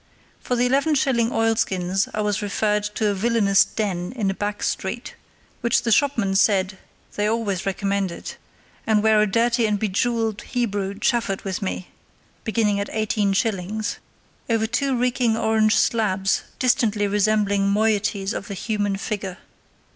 [0.39, 4.63] For the eleven shilling oilskins I was referred to a villainous den in a back
[4.63, 5.13] street,
[5.59, 6.79] which the shopman said
[7.15, 8.33] they always recommended,
[8.87, 11.89] and where a dirty and bejewelled Hebrew chaffered with me
[12.43, 13.97] (beginning at 18_s_.)
[14.49, 19.37] over two reeking orange slabs distantly resembling moieties of the human figure.